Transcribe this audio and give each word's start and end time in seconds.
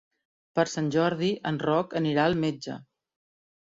Per 0.59 0.65
Sant 0.71 0.87
Jordi 0.95 1.31
en 1.53 1.63
Roc 1.69 1.97
anirà 2.03 2.29
al 2.29 2.43
metge. 2.45 2.83